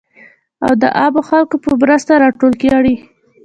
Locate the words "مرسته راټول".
1.81-2.53